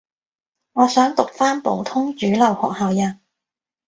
[0.73, 3.19] 我想讀返普通主流學校呀